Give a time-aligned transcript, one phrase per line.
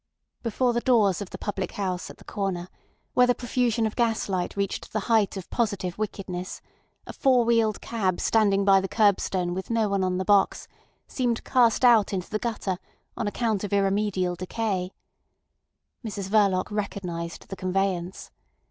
[0.41, 2.69] Before the doors of the public house at the corner,
[3.13, 6.59] where the profusion of gas light reached the height of positive wickedness,
[7.05, 10.67] a four wheeled cab standing by the curbstone with no one on the box,
[11.07, 12.79] seemed cast out into the gutter
[13.15, 14.91] on account of irremediable decay.
[16.03, 18.31] Mrs Verloc recognised the conveyance.